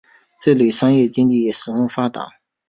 [0.41, 2.27] 这里商业经济也十分发达。